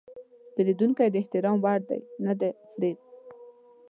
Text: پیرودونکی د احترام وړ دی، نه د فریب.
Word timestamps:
پیرودونکی 0.53 1.07
د 1.11 1.15
احترام 1.21 1.57
وړ 1.65 1.79
دی، 1.89 2.01
نه 2.25 2.33
د 2.39 2.41
فریب. 2.71 2.97